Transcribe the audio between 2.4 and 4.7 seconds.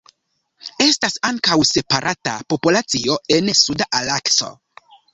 populacio en Suda Alasko.